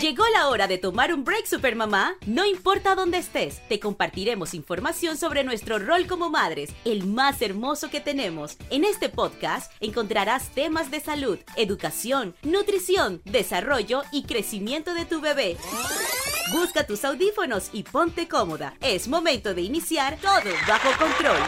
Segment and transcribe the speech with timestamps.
[0.00, 2.16] Llegó la hora de tomar un break, Supermamá.
[2.26, 7.88] No importa dónde estés, te compartiremos información sobre nuestro rol como madres, el más hermoso
[7.88, 8.58] que tenemos.
[8.68, 15.56] En este podcast encontrarás temas de salud, educación, nutrición, desarrollo y crecimiento de tu bebé.
[16.52, 18.74] Busca tus audífonos y ponte cómoda.
[18.82, 21.38] Es momento de iniciar todo bajo control.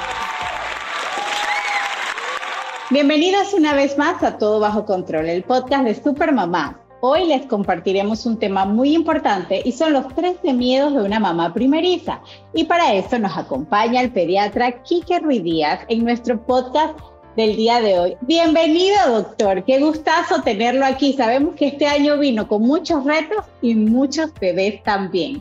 [2.88, 6.87] Bienvenidas una vez más a Todo Bajo Control, el podcast de Supermamá.
[7.00, 11.54] Hoy les compartiremos un tema muy importante y son los 13 miedos de una mamá
[11.54, 12.20] primeriza.
[12.52, 16.98] Y para eso nos acompaña el pediatra Quique Ruiz Díaz en nuestro podcast
[17.36, 18.16] del día de hoy.
[18.22, 19.64] Bienvenido, doctor.
[19.64, 21.12] Qué gustazo tenerlo aquí.
[21.12, 25.40] Sabemos que este año vino con muchos retos y muchos bebés también.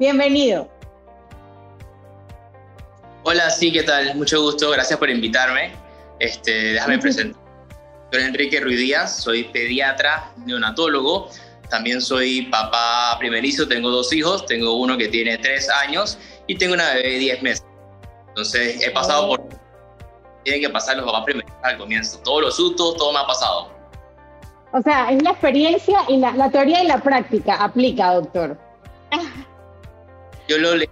[0.00, 0.68] Bienvenido.
[3.22, 4.16] Hola, sí, ¿qué tal?
[4.16, 4.70] Mucho gusto.
[4.70, 5.70] Gracias por invitarme.
[6.18, 7.47] Este, déjame presentar.
[8.10, 11.30] Soy Enrique Ruiz Díaz, soy pediatra, neonatólogo,
[11.68, 16.72] también soy papá primerizo, tengo dos hijos, tengo uno que tiene tres años y tengo
[16.72, 17.64] una bebé de diez meses.
[18.28, 19.48] Entonces he pasado por...
[20.44, 22.18] Tienen que pasar los papás primerizos al comienzo.
[22.20, 23.70] Todos los sustos, todo me ha pasado.
[24.72, 27.56] O sea, es la experiencia y la, la teoría y la práctica.
[27.56, 28.58] Aplica, doctor.
[30.48, 30.88] Yo lo leí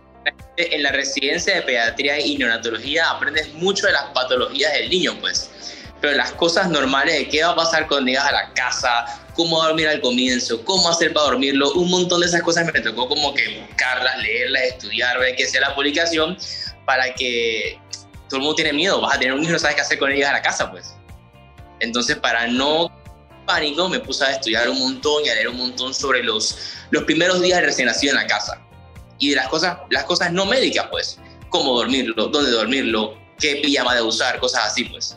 [0.57, 5.51] en la residencia de pediatría y neonatología aprendes mucho de las patologías del niño, pues
[6.01, 9.63] pero las cosas normales de qué va a pasar cuando llegas a la casa, cómo
[9.63, 13.35] dormir al comienzo, cómo hacer para dormirlo, un montón de esas cosas me tocó como
[13.35, 16.37] que buscarlas, leerlas, estudiar, ver qué sea la publicación,
[16.85, 17.79] para que
[18.29, 20.11] todo el mundo tiene miedo, vas a tener un hijo, no sabes qué hacer con
[20.11, 20.95] ellos a la casa, pues.
[21.81, 22.91] Entonces, para no
[23.47, 26.59] pánico, me puse a estudiar un montón y a leer un montón sobre los,
[26.91, 28.61] los primeros días de recién nacido en la casa.
[29.19, 31.19] Y de las cosas, las cosas no médicas, pues.
[31.49, 35.17] Cómo dormirlo, dónde dormirlo, qué pijama de usar, cosas así, pues.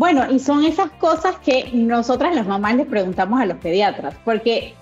[0.00, 4.74] Bueno, y son esas cosas que nosotras las mamás les preguntamos a los pediatras, porque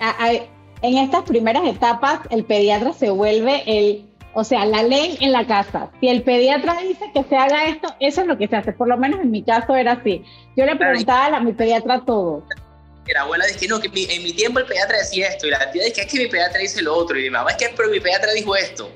[0.80, 5.44] en estas primeras etapas el pediatra se vuelve el, o sea, la ley en la
[5.44, 5.90] casa.
[5.98, 8.72] Si el pediatra dice que se haga esto, eso es lo que se hace.
[8.72, 10.22] Por lo menos en mi caso era así.
[10.56, 12.44] Yo le preguntaba a mi pediatra todo.
[13.12, 15.68] La abuela dice que no, que en mi tiempo el pediatra decía esto, y la
[15.72, 17.74] tía dice que es que mi pediatra dice lo otro, y mi mamá es que
[17.76, 18.88] pero mi pediatra dijo esto.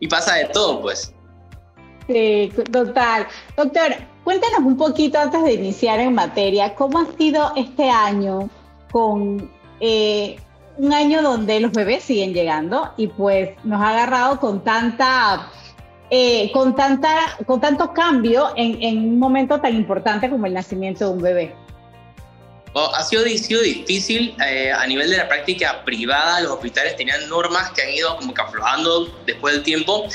[0.00, 1.12] Y pasa de todo, pues.
[2.08, 3.26] Sí, total.
[3.56, 3.94] Doctor,
[4.28, 8.50] Cuéntanos un poquito antes de iniciar en materia, ¿cómo ha sido este año
[8.90, 10.38] con eh,
[10.76, 15.50] un año donde los bebés siguen llegando y pues nos ha agarrado con tanta,
[16.10, 21.10] eh, con tanta, con tanto cambio en, un momento tan importante como el nacimiento de
[21.10, 21.54] un bebé?
[22.74, 26.42] ha sido, sido difícil eh, a nivel de la práctica privada.
[26.42, 30.06] Los hospitales tenían normas que han ido como que aflojando después del tiempo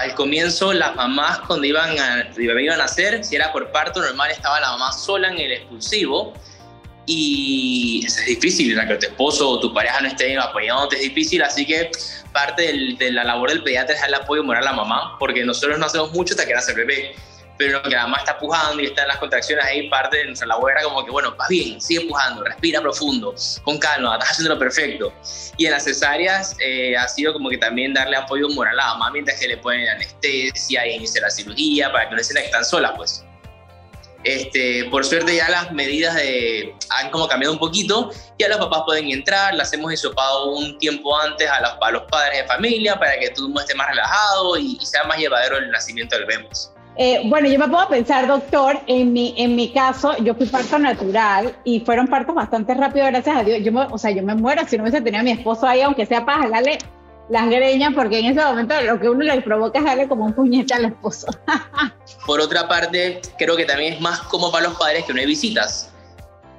[0.00, 4.30] al comienzo las mamás cuando iban a, iban a nacer, si era por parto normal,
[4.30, 6.32] estaba la mamá sola en el expulsivo
[7.06, 11.66] y es difícil, que tu esposo o tu pareja no esté apoyándote es difícil, así
[11.66, 11.90] que
[12.32, 15.78] parte de la labor del pediatra es el apoyo moral a la mamá, porque nosotros
[15.78, 17.14] no hacemos mucho hasta que nace el bebé
[17.60, 20.70] pero que mamá está pujando y está en las contracciones ahí, parte de nuestra labor
[20.70, 23.34] era como que, bueno, va bien, sigue pujando, respira profundo,
[23.64, 25.12] con calma, estás haciendo lo perfecto.
[25.58, 28.92] Y en las cesáreas eh, ha sido como que también darle apoyo moral a la
[28.94, 32.46] mamá mientras que le ponen anestesia y inicia la cirugía para que no se que
[32.46, 33.26] están solas, pues.
[34.24, 38.84] Este, por suerte ya las medidas de, han como cambiado un poquito, ya los papás
[38.86, 42.98] pueden entrar, las hemos hisopado un tiempo antes a los, a los padres de familia
[42.98, 46.16] para que todo el mundo esté más relajado y, y sea más llevadero el nacimiento
[46.16, 46.44] del bebé.
[46.44, 46.72] Pues.
[47.02, 50.78] Eh, bueno, yo me puedo pensar, doctor, en mi, en mi caso, yo fui parto
[50.78, 53.60] natural y fueron partos bastante rápidos, gracias a Dios.
[53.62, 56.04] Yo o sea, yo me muero si no hubiese tenido a mi esposo ahí, aunque
[56.04, 56.76] sea para jalarle
[57.30, 60.34] las greñas, porque en ese momento lo que uno le provoca es darle como un
[60.34, 61.28] puñete al esposo.
[62.26, 65.26] Por otra parte, creo que también es más como para los padres que no hay
[65.26, 65.90] visitas.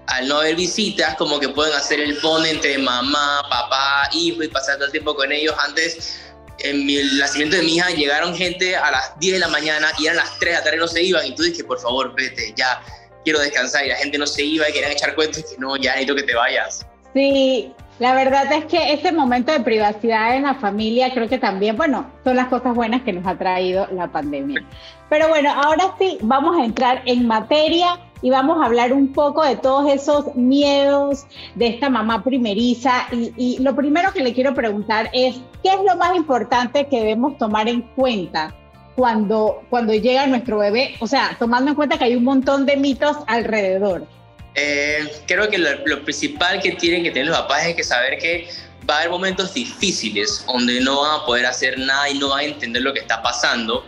[0.08, 4.48] Al no haber visitas, como que pueden hacer el pone entre mamá, papá, hijo y
[4.48, 5.54] pasar todo el tiempo con ellos.
[5.64, 6.31] Antes
[6.64, 10.06] en el nacimiento de mi hija llegaron gente a las 10 de la mañana y
[10.06, 11.26] eran las 3 de la tarde no se iban.
[11.26, 12.82] Y tú dije, por favor, vete, ya
[13.24, 13.86] quiero descansar.
[13.86, 16.24] Y la gente no se iba y querían echar cuentos y no, ya necesito que
[16.24, 16.86] te vayas.
[17.14, 21.76] Sí, la verdad es que este momento de privacidad en la familia creo que también,
[21.78, 24.66] bueno, son las cosas buenas que nos ha traído la pandemia.
[25.10, 29.44] Pero bueno, ahora sí, vamos a entrar en materia y vamos a hablar un poco
[29.44, 31.26] de todos esos miedos
[31.56, 33.08] de esta mamá primeriza.
[33.12, 37.38] Y, lo primero que le quiero preguntar es, ¿qué es lo más importante que debemos
[37.38, 38.56] tomar en cuenta
[38.96, 40.96] cuando, cuando llega nuestro bebé?
[41.00, 44.06] O sea, tomando en cuenta que hay un montón de mitos alrededor.
[44.54, 48.18] Eh, creo que lo, lo, principal que tienen que tener los papás es que saber
[48.20, 48.50] que
[48.88, 52.40] va a haber momentos difíciles donde no van a poder hacer nada y no van
[52.42, 53.86] a entender lo que está pasando.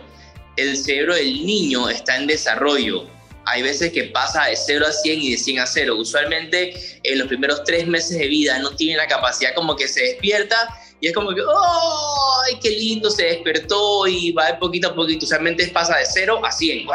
[0.56, 3.13] El cerebro del niño está en desarrollo
[3.46, 5.96] hay veces que pasa de 0 a 100 y de 100 a 0.
[5.96, 10.02] Usualmente en los primeros tres meses de vida no tiene la capacidad como que se
[10.02, 10.56] despierta
[11.00, 13.10] y es como que, ¡ay, qué lindo!
[13.10, 15.26] Se despertó y va de poquito a poquito.
[15.26, 16.86] Usualmente pasa de 0 a 100.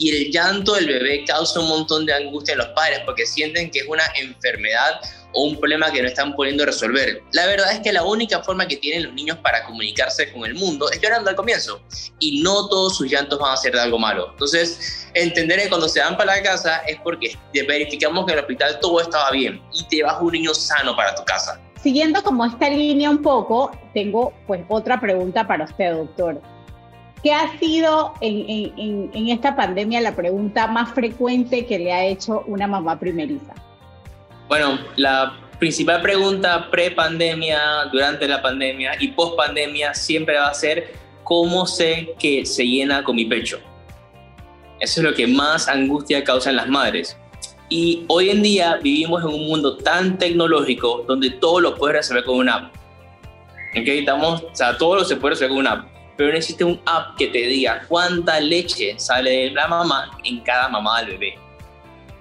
[0.00, 3.70] Y el llanto del bebé causa un montón de angustia en los padres porque sienten
[3.70, 4.98] que es una enfermedad
[5.34, 7.22] o un problema que no están pudiendo resolver.
[7.32, 10.54] La verdad es que la única forma que tienen los niños para comunicarse con el
[10.54, 11.82] mundo es llorando al comienzo.
[12.18, 14.30] Y no todos sus llantos van a ser de algo malo.
[14.30, 17.36] Entonces, entender que cuando se van para la casa es porque
[17.68, 21.14] verificamos que en el hospital todo estaba bien y te vas un niño sano para
[21.14, 21.60] tu casa.
[21.82, 26.40] Siguiendo como esta línea un poco, tengo pues otra pregunta para usted, doctor.
[27.22, 32.04] ¿Qué ha sido en, en, en esta pandemia la pregunta más frecuente que le ha
[32.04, 33.54] hecho una mamá primeriza?
[34.48, 41.66] Bueno, la principal pregunta pre-pandemia, durante la pandemia y post-pandemia siempre va a ser cómo
[41.66, 43.60] sé que se llena con mi pecho.
[44.80, 47.16] Eso es lo que más angustia causa en las madres.
[47.68, 52.24] Y hoy en día vivimos en un mundo tan tecnológico donde todo lo puedes resolver
[52.24, 52.74] con una app.
[53.78, 54.00] ¿Okay?
[54.00, 55.99] Estamos, o sea, todo lo se puede resolver con una app.
[56.20, 60.68] Pero necesita un app que te diga cuánta leche sale de la mamá en cada
[60.68, 61.38] mamá del bebé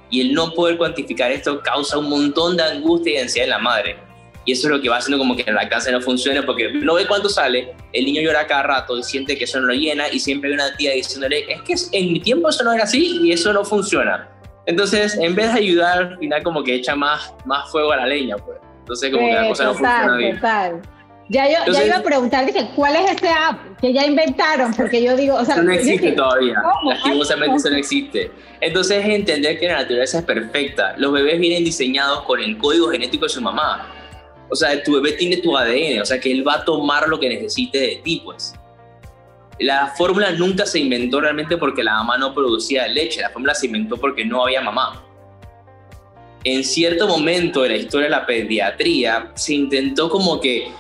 [0.10, 3.60] y el no poder cuantificar esto causa un montón de angustia y ansiedad en la
[3.60, 3.98] madre.
[4.46, 6.94] Y eso es lo que va haciendo como que la lactancia no funcione porque no
[6.94, 10.08] ve cuánto sale, el niño llora cada rato y siente que eso no lo llena
[10.08, 13.20] y siempre hay una tía diciéndole, es que en mi tiempo eso no era así
[13.22, 14.30] y eso no funciona.
[14.66, 18.08] Entonces, en vez de ayudar, al final como que echa más, más fuego a la
[18.08, 18.60] leña, pues.
[18.80, 20.36] Entonces, como que la cosa no funciona bien.
[20.36, 20.82] Total.
[21.32, 24.74] Ya yo, ya iba a preguntar, dije, ¿cuál es ese app que ya inventaron?
[24.74, 26.56] Porque yo digo, o sea, eso no existe todavía.
[26.84, 28.32] Lastimosamente eso no existe.
[28.60, 30.96] Entonces es entender que la naturaleza es perfecta.
[30.98, 33.88] Los bebés vienen diseñados con el código genético de su mamá.
[34.50, 37.20] O sea, tu bebé tiene tu ADN, o sea, que él va a tomar lo
[37.20, 38.56] que necesite de ti, pues.
[39.60, 43.68] La fórmula nunca se inventó realmente porque la mamá no producía leche, la fórmula se
[43.68, 45.06] inventó porque no había mamá.
[46.44, 50.72] En cierto momento de la historia de la pediatría se intentó como que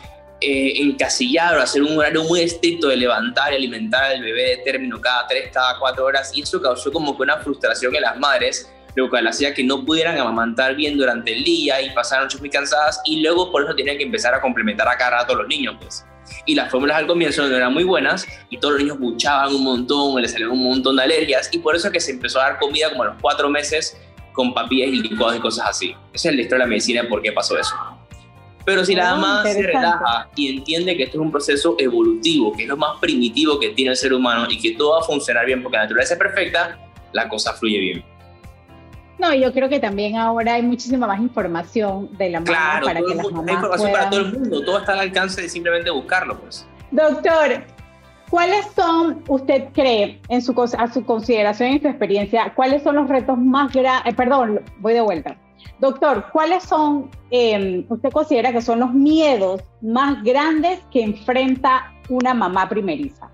[0.41, 4.99] eh, encasillar hacer un horario muy estricto de levantar y alimentar al bebé de término
[5.01, 8.71] cada tres, cada cuatro horas, y eso causó como que una frustración en las madres,
[8.95, 12.49] lo cual hacía que no pudieran amamantar bien durante el día y pasaran noches muy
[12.49, 15.75] cansadas, y luego por eso tenían que empezar a complementar a cada rato los niños,
[15.79, 16.05] pues.
[16.45, 19.63] Y las fórmulas al comienzo no eran muy buenas, y todos los niños buchaban un
[19.63, 22.43] montón, les salían un montón de alergias, y por eso es que se empezó a
[22.43, 23.97] dar comida como a los cuatro meses
[24.31, 25.95] con papillas y licuados y cosas así.
[26.13, 27.75] Esa es la historia de la medicina por qué pasó eso.
[28.69, 32.63] Pero si la mamá se relaja y entiende que esto es un proceso evolutivo, que
[32.63, 35.47] es lo más primitivo que tiene el ser humano y que todo va a funcionar
[35.47, 36.77] bien porque la naturaleza es perfecta,
[37.11, 38.05] la cosa fluye bien.
[39.17, 43.15] No, yo creo que también ahora hay muchísima más información de la mamá para que
[43.15, 46.39] las mamás Hay información para todo el mundo, todo está al alcance de simplemente buscarlo,
[46.39, 46.67] pues.
[46.91, 47.63] Doctor,
[48.29, 53.09] ¿cuáles son, usted cree, en su, a su consideración y su experiencia, cuáles son los
[53.09, 55.37] retos más grandes, eh, perdón, voy de vuelta,
[55.79, 62.33] Doctor, ¿cuáles son, em, usted considera que son los miedos más grandes que enfrenta una
[62.33, 63.29] mamá primeriza?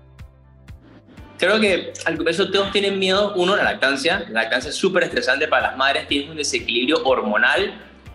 [1.38, 4.24] Creo que al comienzo todos tienen miedo, uno, la lactancia.
[4.30, 7.74] La lactancia es súper estresante para las madres, tienes un desequilibrio hormonal,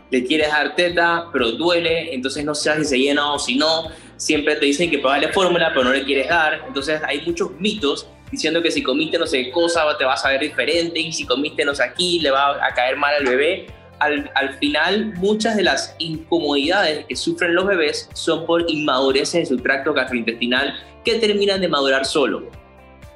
[0.10, 3.90] le quieres dar teta, pero duele, entonces no sabes si se llena o si no.
[4.18, 6.64] Siempre te dicen que darle fórmula, pero no le quieres dar.
[6.68, 10.30] Entonces hay muchos mitos diciendo que si comiste no sé qué cosa te vas a
[10.30, 13.68] ver diferente y si comiste no sé aquí le va a caer mal al bebé
[14.02, 19.58] al, final muchas de las incomodidades que sufren los bebés son por inmadurez en su
[19.58, 20.74] tracto gastrointestinal
[21.06, 22.50] que terminan de madurar solo.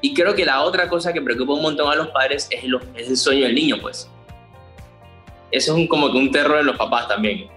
[0.01, 3.18] Y creo que la otra cosa que preocupa un montón a los padres es, el
[3.18, 4.08] sueño del niño, pues.
[5.51, 7.48] Eso es un, como que un terror en los papás también.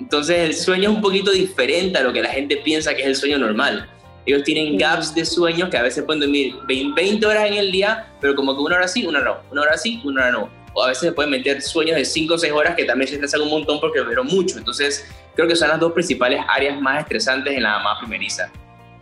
[0.00, 3.08] Entonces el sueño es un poquito diferente a lo que la gente piensa que es
[3.08, 3.90] el sueño normal.
[4.24, 8.06] Ellos tienen gaps de sueños que a veces pueden dormir 20 horas en el día,
[8.20, 10.82] pero como que una hora sí, una no, una hora sí, una hora no o
[10.82, 13.42] a veces se pueden meter sueños de 5 o 6 horas que también se estresan
[13.42, 14.58] un montón porque lo mucho.
[14.58, 18.50] Entonces, creo que son las dos principales áreas más estresantes en la mamá primeriza,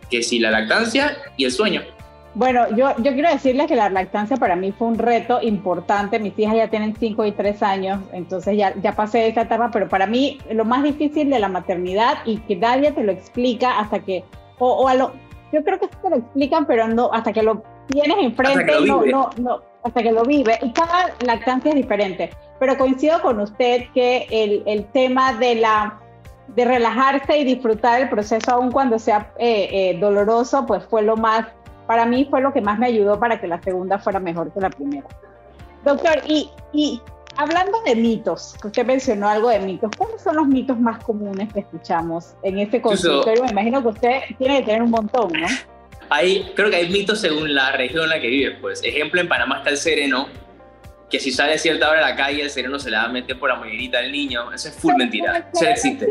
[0.09, 1.81] que si la lactancia y el sueño.
[2.35, 6.19] Bueno, yo, yo quiero decirles que la lactancia para mí fue un reto importante.
[6.19, 9.89] Mis hijas ya tienen 5 y 3 años, entonces ya, ya pasé esa etapa, pero
[9.89, 13.99] para mí lo más difícil de la maternidad y que nadie te lo explica hasta
[13.99, 14.23] que,
[14.59, 15.13] o, o a lo,
[15.51, 19.29] yo creo que te lo explican, pero no, hasta que lo tienes enfrente, no, no,
[19.37, 20.59] no, hasta que lo vive.
[20.61, 22.29] Y cada lactancia es diferente.
[22.59, 25.99] Pero coincido con usted que el, el tema de la
[26.47, 31.17] de relajarse y disfrutar el proceso aun cuando sea eh, eh, doloroso, pues fue lo
[31.17, 31.45] más,
[31.85, 34.61] para mí fue lo que más me ayudó para que la segunda fuera mejor que
[34.61, 35.05] la primera.
[35.83, 37.01] Doctor, y, y
[37.35, 41.51] hablando de mitos, que usted mencionó algo de mitos, ¿cuáles son los mitos más comunes
[41.53, 43.43] que escuchamos en este consultorio?
[43.43, 45.47] Me imagino que usted tiene que tener un montón, ¿no?
[46.09, 48.83] Hay, creo que hay mitos según la región en la que vives, pues.
[48.83, 50.27] Ejemplo, en Panamá está el sereno,
[51.09, 53.07] que si sale a cierta hora a la calle, el sereno se le va a
[53.07, 54.51] meter por la mollerita del niño.
[54.51, 55.49] Eso es full mentira.
[55.53, 56.05] Eso existe.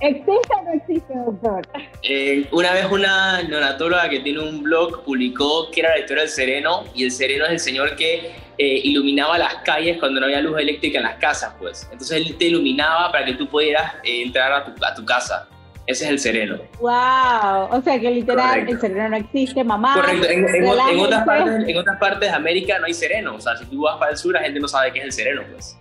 [0.00, 1.68] ¿Existe o no existe, doctor?
[2.02, 6.32] Eh, una vez una neonatóloga que tiene un blog publicó que era la historia del
[6.32, 10.40] sereno, y el sereno es el señor que eh, iluminaba las calles cuando no había
[10.40, 11.88] luz eléctrica en las casas, pues.
[11.90, 15.48] Entonces él te iluminaba para que tú pudieras eh, entrar a tu, a tu casa.
[15.90, 16.58] Ese es el sereno.
[16.80, 17.76] ¡Wow!
[17.76, 19.94] O sea que literal el sereno no existe, mamá.
[19.94, 20.28] Correcto.
[20.28, 20.68] En,
[21.00, 23.34] otras partes, en, otras partes, de América no hay sereno.
[23.34, 25.12] O sea, si tú vas para el sur, la gente no sabe qué es el
[25.12, 25.76] sereno, pues.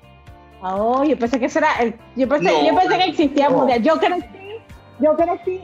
[0.64, 1.76] Oh, yo pensé que eso era.
[1.76, 3.84] El, yo, pensé, yo pensé que existía mundial.
[3.84, 4.26] Yo crecí,
[5.00, 5.62] yo crecí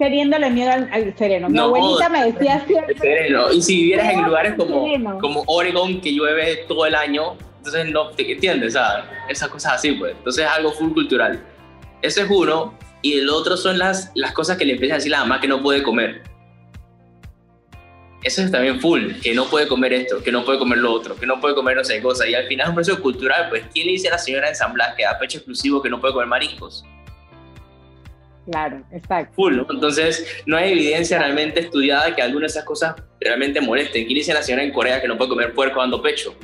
[0.00, 1.48] teniéndole miedo al, sereno.
[1.48, 2.94] Mi abuelita me decía siempre.
[2.94, 3.52] El sereno.
[3.52, 8.10] Y si vivieras en lugares como, como Oregon, que llueve todo el año, entonces no
[8.10, 9.04] te entiendes, ¿sabes?
[9.28, 10.16] Esas cosas así, pues.
[10.16, 11.40] Entonces es algo full cultural.
[12.02, 12.74] Ese es uno
[13.04, 15.46] y el otro son las, las cosas que le empieza a decir la mamá que
[15.46, 16.22] no puede comer.
[18.22, 21.14] Eso es también full, que no puede comer esto, que no puede comer lo otro,
[21.14, 22.28] que no puede comer no sé cosas.
[22.28, 24.54] Y al final es un proceso cultural, pues, ¿quién le dice a la señora de
[24.54, 26.82] San Blas que da pecho exclusivo que no puede comer mariscos?
[28.50, 29.34] Claro, exacto.
[29.34, 29.66] Full, ¿no?
[29.68, 34.06] Entonces, no hay evidencia realmente estudiada que alguna de esas cosas realmente molesten.
[34.06, 36.34] ¿Quién le dice a la señora en Corea que no puede comer puerco dando pecho?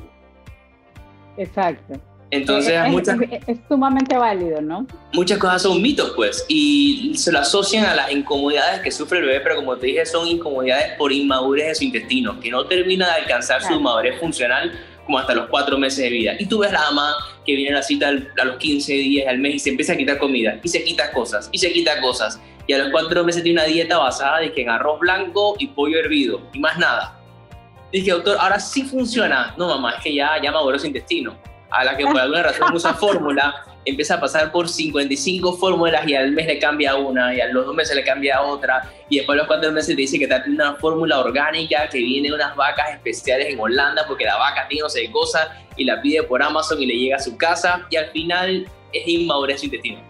[1.38, 1.98] Exacto.
[2.30, 4.86] Entonces, es, muchas, es, sumamente válido, ¿no?
[5.12, 9.24] Muchas cosas son mitos, pues, y se lo asocian a las incomodidades que sufre el
[9.24, 13.06] bebé, pero como te dije, son incomodidades por inmadurez de su intestino, que no termina
[13.06, 14.70] de alcanzar su madurez funcional
[15.04, 16.34] como hasta los cuatro meses de vida.
[16.38, 19.38] Y tú ves la mamá que viene a la cita a los 15 días al
[19.38, 22.40] mes y se empieza a quitar comida, y se quita cosas, y se quita cosas,
[22.68, 25.66] y a los cuatro meses tiene una dieta basada de que en arroz blanco y
[25.66, 27.16] pollo hervido, y más nada.
[27.92, 29.52] Dije, doctor, ahora sí funciona.
[29.58, 31.36] No, mamá, es que ya, ya maduró su intestino
[31.70, 36.14] a la que por alguna razón usa fórmula, empieza a pasar por 55 fórmulas y
[36.14, 39.36] al mes le cambia una, y a los dos meses le cambia otra, y después
[39.36, 42.54] a los cuatro meses te dice que está una fórmula orgánica que viene de unas
[42.56, 46.22] vacas especiales en Holanda porque la vaca tiene no sé qué cosa y la pide
[46.22, 50.00] por Amazon y le llega a su casa y al final es inmadurez su intestino.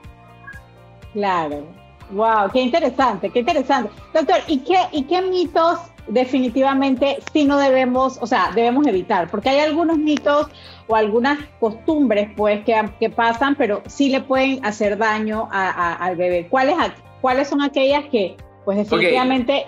[1.13, 1.67] Claro.
[2.11, 3.93] Wow, qué interesante, qué interesante.
[4.13, 5.79] Doctor, ¿y qué, y qué mitos
[6.09, 9.31] definitivamente sí no debemos, o sea, debemos evitar?
[9.31, 10.47] Porque hay algunos mitos
[10.87, 16.49] o algunas costumbres pues que, que pasan, pero sí le pueden hacer daño al bebé.
[16.49, 16.77] ¿Cuáles,
[17.21, 19.67] ¿Cuáles son aquellas que pues definitivamente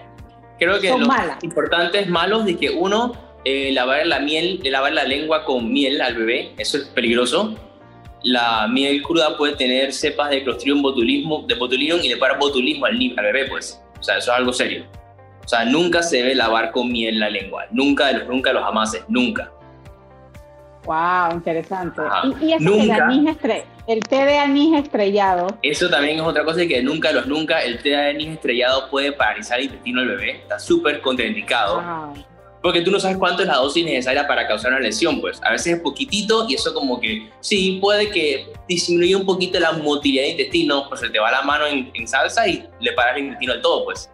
[0.59, 1.43] Creo que son malas?
[1.43, 3.12] Importantes malos de que uno,
[3.45, 7.57] eh, lavar la miel, lavar la lengua con miel al bebé, eso es peligroso.
[8.23, 12.87] La miel cruda puede tener cepas de Clostridium botulismo, de botulinum y le para botulismo
[12.87, 13.83] al, al bebé, pues.
[13.99, 14.85] O sea, eso es algo serio.
[15.44, 17.66] O sea, nunca se debe lavar con miel la lengua.
[17.70, 19.50] Nunca de los, nunca los amases, nunca.
[20.84, 22.02] Wow, interesante.
[22.40, 23.37] Y, eso anís
[23.87, 25.46] el té de anís estrellado.
[25.62, 29.12] Eso también es otra cosa que nunca los nunca el té de anís estrellado puede
[29.12, 30.30] paralizar el intestino del bebé.
[30.42, 31.82] Está súper contraindicado.
[32.62, 35.40] Porque tú no sabes cuánto es la dosis necesaria para causar una lesión, pues.
[35.42, 39.72] A veces es poquitito y eso como que sí, puede que disminuya un poquito la
[39.72, 43.16] motilidad del intestino, pues se te va la mano en, en salsa y le paras
[43.16, 44.08] el intestino del todo, pues.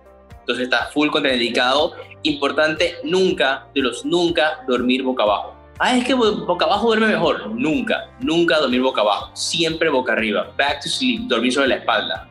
[0.48, 1.94] Entonces está full contraindicado.
[2.22, 7.50] Importante, nunca, de los nunca, dormir boca abajo ah, es que boca abajo duerme mejor.
[7.50, 9.30] Nunca, nunca dormir boca abajo.
[9.34, 10.52] Siempre boca arriba.
[10.56, 12.28] Back to sleep, dormir sobre la espalda.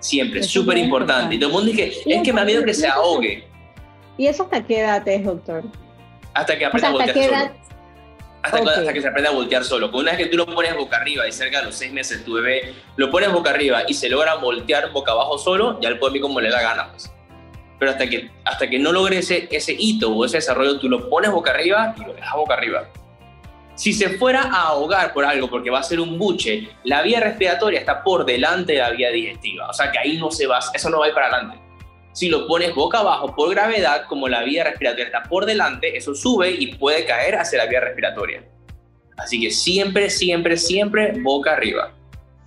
[0.00, 1.34] Siempre, súper importante.
[1.34, 3.44] Y todo el mundo dice, es que me da miedo que se ahogue.
[4.16, 5.64] ¿Y eso hasta qué edad es, doctor?
[6.34, 7.67] Hasta que aprenda a voltear solo.
[8.42, 9.90] Hasta, que se aprenda a voltear solo.
[9.92, 12.34] una vez que tú lo pones boca arriba y cerca de los seis meses tu
[12.34, 16.20] bebé lo pones boca arriba y se logra voltear boca abajo solo, ya él puede
[16.20, 16.88] como le da ganas.
[16.90, 17.12] Pues
[17.78, 21.08] pero hasta que, hasta que no logre ese, ese hito o ese desarrollo, tú lo
[21.08, 22.88] pones boca arriba y lo dejas boca arriba.
[23.76, 27.20] Si se fuera a ahogar por algo, porque va a ser un buche, la vía
[27.20, 29.68] respiratoria está por delante de la vía digestiva.
[29.68, 31.67] O sea que ahí no se va, eso no va a ir para adelante.
[32.18, 36.16] Si lo pones boca abajo por gravedad, como la vía respiratoria está por delante, eso
[36.16, 38.42] sube y puede caer hacia la vía respiratoria.
[39.16, 41.94] Así que siempre, siempre, siempre boca arriba.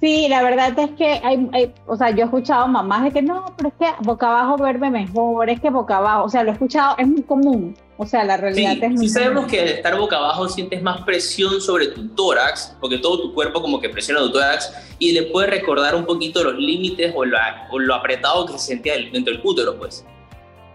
[0.01, 3.53] Sí, la verdad es que hay, o sea, yo he escuchado mamás de que no,
[3.55, 6.53] pero es que boca abajo duerme mejor, es que boca abajo, o sea, lo he
[6.53, 9.95] escuchado, es muy común, o sea, la realidad es muy Sí, sabemos que al estar
[9.95, 14.21] boca abajo sientes más presión sobre tu tórax, porque todo tu cuerpo como que presiona
[14.21, 18.53] tu tórax y le puede recordar un poquito los límites o, o lo apretado que
[18.53, 20.03] se sentía dentro del útero, pues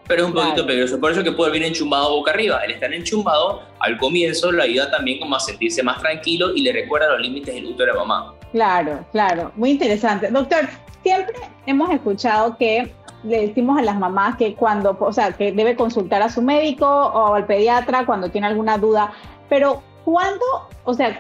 [0.07, 1.01] pero es un poquito peligroso.
[1.01, 2.61] Por eso que puede venir enchumbado boca arriba.
[2.65, 6.73] El estar enchumbado al comienzo lo ayuda también como a sentirse más tranquilo y le
[6.73, 8.35] recuerda los límites del útero de mamá.
[8.53, 10.31] Claro, claro, muy interesante.
[10.31, 10.69] Doctor,
[11.03, 11.35] siempre
[11.67, 12.93] hemos escuchado que
[13.25, 16.87] le decimos a las mamás que cuando, o sea, que debe consultar a su médico
[16.87, 19.13] o al pediatra cuando tiene alguna duda,
[19.49, 20.45] pero ¿cuándo,
[20.85, 21.19] o sea,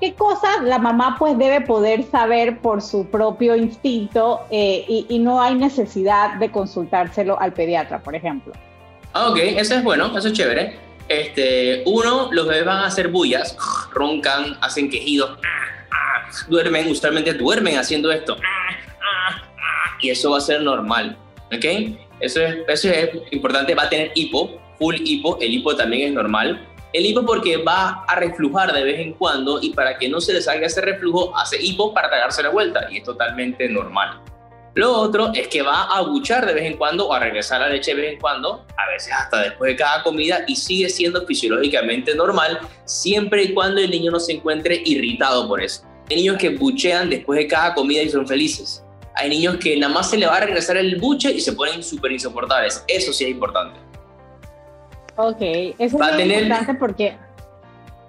[0.00, 5.40] qué cosas la mamá pues debe poder saber por su propio instinto eh, y, no
[5.40, 8.52] hay necesidad de consultárselo al pediatra, por ejemplo?
[9.12, 10.78] Ah, ok, eso es bueno, eso es chévere.
[11.08, 13.56] Este, uno, los bebés van a hacer bullas,
[13.92, 15.38] roncan, hacen quejidos,
[16.48, 18.36] duermen, usualmente duermen haciendo esto,
[20.00, 21.64] y eso va a ser normal, ¿ok?
[22.20, 26.14] Eso es, eso es importante, va a tener hipo, full hipo, el hipo también es
[26.14, 30.18] normal, el hipo porque va a reflujar de vez en cuando y para que no
[30.18, 34.22] se le salga ese reflujo hace hipo para tragarse la vuelta y es totalmente normal.
[34.74, 37.68] Lo otro es que va a buchar de vez en cuando o a regresar la
[37.68, 41.26] leche de vez en cuando, a veces hasta después de cada comida y sigue siendo
[41.26, 45.82] fisiológicamente normal siempre y cuando el niño no se encuentre irritado por eso.
[46.08, 48.82] Hay niños que buchean después de cada comida y son felices.
[49.14, 51.82] Hay niños que nada más se le va a regresar el buche y se ponen
[51.82, 52.84] súper insoportables.
[52.86, 53.80] Eso sí es importante.
[55.16, 57.16] Ok, eso es importante porque,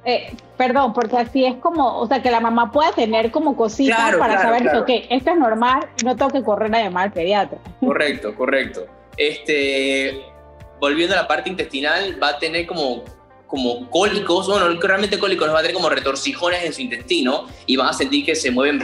[0.03, 4.15] eh, perdón, porque así es como, o sea, que la mamá pueda tener como cositas
[4.17, 7.59] para saber que, ok, esto es normal, no tengo que correr a llamar al pediatra.
[7.79, 8.85] Correcto, correcto.
[9.15, 10.21] Este,
[10.81, 13.03] volviendo a la parte intestinal, va a tener como
[13.47, 17.77] como cólicos, bueno, no realmente cólicos, va a tener como retorcijones en su intestino y
[17.77, 18.81] van a sentir que se mueven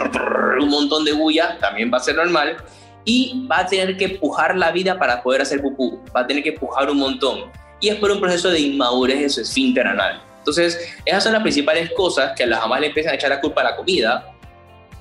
[0.61, 2.55] un montón de bulla, también va a ser normal,
[3.03, 6.41] y va a tener que pujar la vida para poder hacer pupú, va a tener
[6.41, 7.51] que pujar un montón
[7.83, 10.23] y es por un proceso de inmadurez de su esfínter anal.
[10.37, 13.41] Entonces, esas son las principales cosas que a las mamás le empiezan a echar la
[13.41, 14.33] culpa a la comida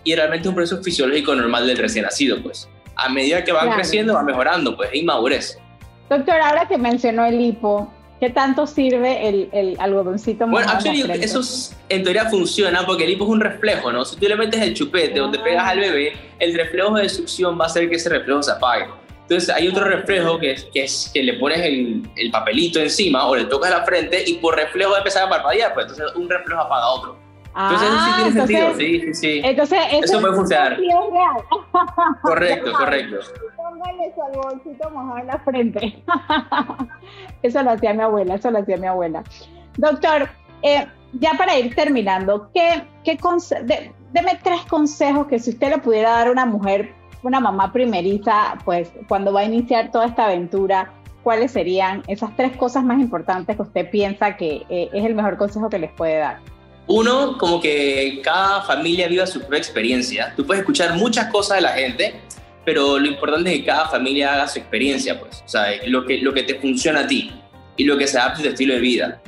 [0.03, 2.69] y realmente es un proceso fisiológico normal del recién nacido, pues.
[2.97, 5.59] A medida que van creciendo, va mejorando, pues, es inmadurez.
[6.11, 10.73] Doctor, ahora que mencionó el hipo, ¿qué tanto sirve el, el algodoncito Bueno,
[11.21, 11.41] eso
[11.89, 14.05] en teoría funciona porque el hipo es un reflejo, ¿no?
[14.05, 17.65] Si tú le metes el chupete donde pegas al bebé, el reflejo de succión va
[17.65, 18.87] a hacer que ese reflejo se apague.
[19.23, 23.27] Entonces hay otro reflejo que es que, es, que le pones el, el, papelito encima
[23.27, 26.61] o le tocas la frente y por reflejo empezar a parpadear, pues entonces un reflejo
[26.61, 27.17] apaga otro.
[27.55, 29.41] Entonces eso sí ah, tiene sentido, sí, sí, sí.
[29.45, 30.79] Entonces eso, puede funcionar.
[32.23, 33.17] correcto, correcto.
[33.57, 36.03] Póngale su bolsito mojado en la frente.
[37.43, 39.23] eso lo hacía mi abuela, eso lo hacía mi abuela.
[39.77, 40.31] Doctor,
[40.63, 43.19] eh, ya para ir terminando, ¿qué, qué
[44.13, 48.59] deme tres consejos que si usted le pudiera dar a una mujer una mamá primeriza,
[48.65, 53.57] pues cuando va a iniciar toda esta aventura, ¿cuáles serían esas tres cosas más importantes
[53.57, 56.41] que usted piensa que eh, es el mejor consejo que les puede dar?
[56.89, 60.35] Uno, como que cada familia viva su propia experiencia.
[60.37, 62.21] Tú puedes escuchar muchas cosas de la gente,
[62.65, 65.43] pero lo importante es que cada familia haga su experiencia, pues.
[65.45, 67.31] O sea, lo que, lo que te funciona a ti
[67.77, 69.23] y lo que se adapte a tu estilo de vida.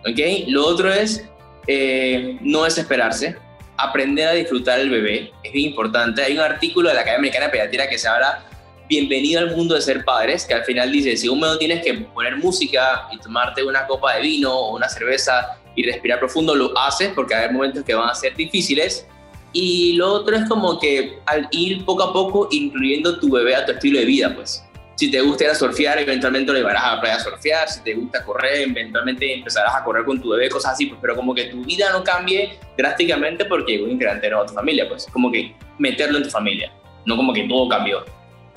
[0.00, 0.48] ¿Ok?
[0.48, 1.24] Lo otro es
[1.68, 3.36] eh, no desesperarse
[3.76, 6.22] aprender a disfrutar el bebé es bien importante.
[6.22, 8.44] Hay un artículo de la Academia Americana de que se habla
[8.86, 11.94] Bienvenido al mundo de ser padres, que al final dice, si un no tienes que
[11.94, 16.76] poner música y tomarte una copa de vino o una cerveza y respirar profundo, lo
[16.78, 19.06] haces porque hay momentos que van a ser difíciles.
[19.54, 23.64] Y lo otro es como que al ir poco a poco incluyendo tu bebé a
[23.64, 24.62] tu estilo de vida, pues.
[24.96, 27.68] Si te gusta ir a surfear, eventualmente lo llevarás a la playa a surfear.
[27.68, 30.86] Si te gusta correr, eventualmente empezarás a correr con tu bebé, cosas así.
[30.86, 34.46] Pues, pero como que tu vida no cambie drásticamente porque llegó un integrante nuevo a
[34.46, 34.88] tu familia.
[34.88, 36.72] Pues como que meterlo en tu familia.
[37.06, 38.04] No como que todo cambió.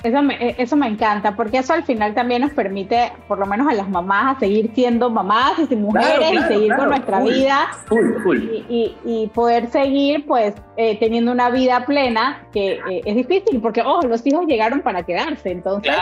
[0.02, 3.46] Eso me, eh, eso me encanta, porque eso al final también nos permite, por lo
[3.46, 7.68] menos a las mamás, a seguir siendo mamás y mujeres y seguir con nuestra vida
[8.68, 13.82] Y, y, poder seguir pues eh, teniendo una vida plena, que eh, es difícil, porque,
[13.84, 15.92] oh, los hijos llegaron para quedarse, entonces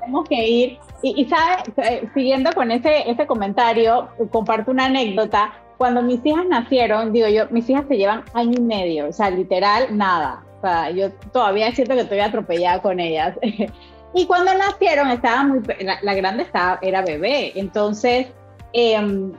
[0.00, 0.78] tenemos que ir.
[1.02, 2.08] Y, y ¿sabe?
[2.14, 5.52] siguiendo con ese, ese comentario, comparto una anécdota.
[5.78, 9.30] Cuando mis hijas nacieron, digo yo, mis hijas se llevan año y medio, o sea,
[9.30, 13.36] literal, nada sea, yo todavía siento que estoy atropellada con ellas.
[14.14, 15.60] y cuando nacieron, estaba muy,
[16.02, 17.52] la, grande estaba, era bebé.
[17.54, 18.28] Entonces,
[18.72, 19.32] em,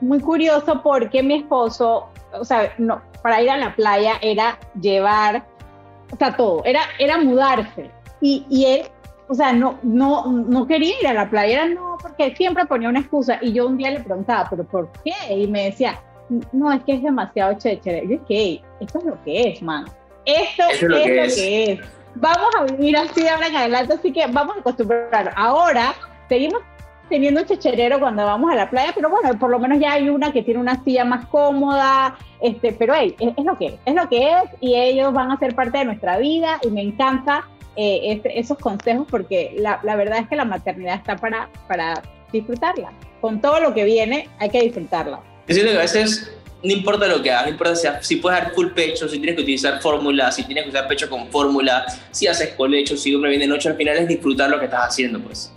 [0.00, 5.46] muy curioso porque mi esposo, o sea, no, para ir a la playa era llevar,
[6.12, 7.90] o sea, todo, era, era mudarse.
[8.20, 8.82] Y, y él,
[9.28, 12.88] o sea, no, no, no quería ir a la playa, era no, porque siempre ponía
[12.88, 13.38] una excusa.
[13.40, 15.34] Y yo un día le preguntaba, ¿pero por qué?
[15.34, 15.98] Y me decía,
[16.52, 18.06] no, es que es demasiado chévere.
[18.08, 18.60] Yo, ¿qué?
[18.80, 19.84] Esto es lo que es, man.
[20.24, 21.80] Esto es, lo, que, es.
[22.14, 25.32] Vamos a vivir así de ahora en adelante, así que vamos a acostumbrar.
[25.36, 25.94] Ahora
[26.28, 26.62] seguimos
[27.08, 30.08] teniendo un checherero cuando vamos a la playa, pero bueno, por lo menos ya hay
[30.08, 33.94] una que tiene una silla más cómoda, este, pero hey, es, lo que es, es
[33.94, 37.46] lo que es y ellos van a ser parte de nuestra vida y me encanta
[37.76, 42.02] eh, este, esos consejos porque la, la, verdad es que la maternidad está para, para
[42.32, 42.92] disfrutarla.
[43.20, 45.20] Con todo lo que viene hay que disfrutarla.
[45.46, 46.32] Es decir, que a veces
[46.64, 49.42] no importa lo que hagas, no importa si, puedes dar full pecho, si tienes que
[49.42, 53.44] utilizar fórmula, si tienes que usar pecho con fórmula, si haces colecho, si hombre viene
[53.44, 55.52] de noche, al final es disfrutar lo que estás haciendo, pues.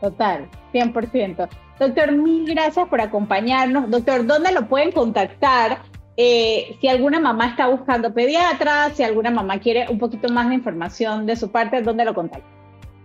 [0.00, 1.48] Total, 100%.
[1.80, 3.90] Doctor, mil gracias por acompañarnos.
[3.90, 5.78] Doctor, ¿dónde lo pueden contactar
[6.16, 10.56] eh, si alguna mamá está buscando pediatra, si alguna mamá quiere un poquito más de
[10.56, 12.48] información de su parte, ¿dónde lo contacta?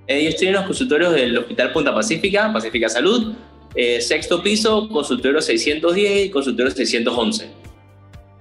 [0.08, 3.36] Eh, yo estoy en los consultorios del Hospital Punta Pacífica, Pacífica Salud,
[3.76, 7.50] eh, sexto piso, consultorio 610 y consultorio 611.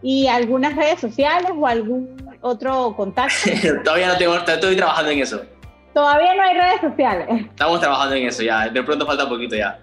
[0.03, 3.51] ¿Y algunas redes sociales o algún otro contacto?
[3.85, 5.43] Todavía no tengo, estoy trabajando en eso.
[5.95, 7.27] Todavía no hay redes sociales.
[7.31, 9.79] Estamos trabajando en eso ya, de pronto falta poquito ya.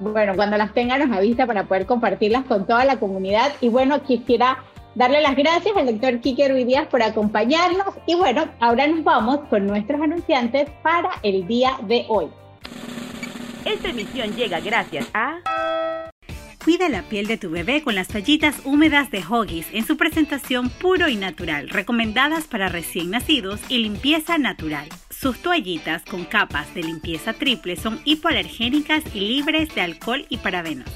[0.00, 3.52] Bueno, cuando las tenga nos avisa para poder compartirlas con toda la comunidad.
[3.60, 4.58] Y bueno, quisiera
[4.94, 7.94] darle las gracias al doctor Kike Ruidías por acompañarnos.
[8.06, 12.28] Y bueno, ahora nos vamos con nuestros anunciantes para el día de hoy.
[13.64, 15.38] Esta emisión llega gracias a...
[16.64, 20.70] Cuida la piel de tu bebé con las toallitas húmedas de Hoggies en su presentación
[20.70, 24.88] puro y natural, recomendadas para recién nacidos y limpieza natural.
[25.22, 30.90] Sus toallitas con capas de limpieza triple son hipoalergénicas y libres de alcohol y parabenos.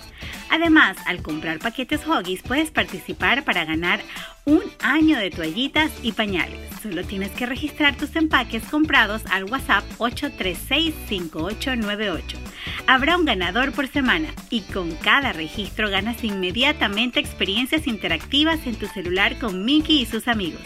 [0.51, 4.01] Además, al comprar paquetes Hoggies puedes participar para ganar
[4.45, 6.59] un año de toallitas y pañales.
[6.83, 12.23] Solo tienes que registrar tus empaques comprados al WhatsApp 836-5898.
[12.89, 18.89] Habrá un ganador por semana y con cada registro ganas inmediatamente experiencias interactivas en tu
[18.89, 20.63] celular con Mickey y sus amigos.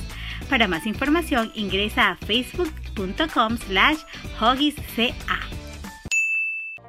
[0.50, 3.98] Para más información ingresa a facebook.com slash
[4.40, 5.38] hoggiesca.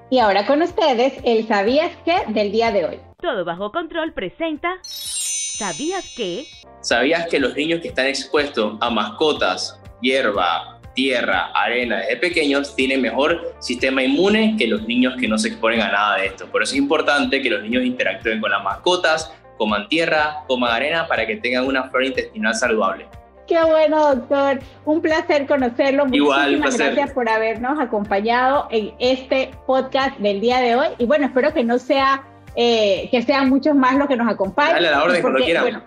[0.09, 2.23] Y ahora con ustedes, el ¿Sabías qué?
[2.29, 2.99] del día de hoy.
[3.21, 6.47] Todo bajo control presenta ¿Sabías qué?
[6.81, 12.99] ¿Sabías que los niños que están expuestos a mascotas, hierba, tierra, arena desde pequeños tienen
[12.99, 16.47] mejor sistema inmune que los niños que no se exponen a nada de esto?
[16.47, 21.07] Por eso es importante que los niños interactúen con las mascotas, coman tierra, coman arena
[21.07, 23.20] para que tengan una flora intestinal saludable.
[23.51, 24.61] Qué bueno, doctor.
[24.85, 26.05] Un placer conocerlo.
[26.09, 30.87] Igual, Muchísimas gracias por habernos acompañado en este podcast del día de hoy.
[30.99, 32.23] Y bueno, espero que no sea,
[32.55, 34.75] eh, que sean muchos más los que nos acompañen.
[34.75, 35.83] Dale la orden porque, cuando bueno,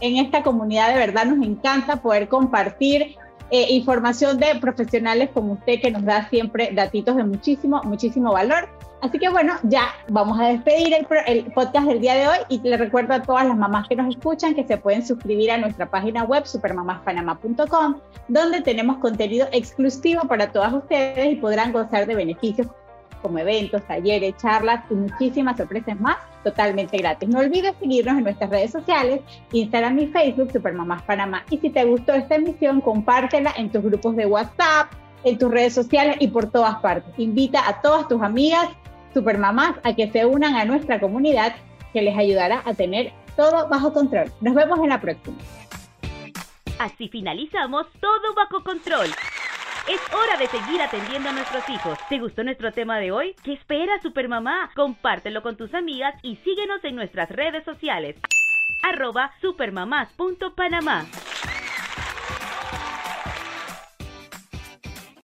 [0.00, 3.14] en esta comunidad de verdad nos encanta poder compartir
[3.50, 8.68] eh, información de profesionales como usted que nos da siempre datitos de muchísimo, muchísimo valor.
[9.02, 12.60] Así que bueno, ya vamos a despedir el, el, podcast del día de hoy y
[12.66, 15.90] le recuerdo a todas las mamás que nos escuchan que se pueden suscribir a nuestra
[15.90, 22.68] página web supermamaspanama.com donde tenemos contenido exclusivo para todas ustedes y podrán gozar de beneficios
[23.26, 27.28] como eventos, talleres, charlas y muchísimas sorpresas más totalmente gratis.
[27.28, 31.44] No olvides seguirnos en nuestras redes sociales, Instagram y Facebook, Supermamás Panamá.
[31.50, 34.92] Y si te gustó esta emisión, compártela en tus grupos de WhatsApp,
[35.24, 37.12] en tus redes sociales y por todas partes.
[37.18, 38.68] Invita a todas tus amigas
[39.12, 41.56] supermamás a que se unan a nuestra comunidad
[41.92, 44.30] que les ayudará a tener todo bajo control.
[44.40, 45.36] Nos vemos en la próxima.
[46.78, 49.08] Así finalizamos todo bajo control.
[49.88, 51.96] Es hora de seguir atendiendo a nuestros hijos.
[52.08, 53.36] ¿Te gustó nuestro tema de hoy?
[53.44, 54.72] ¿Qué espera Supermamá?
[54.74, 58.16] Compártelo con tus amigas y síguenos en nuestras redes sociales.
[58.82, 61.06] arroba supermamás.panamá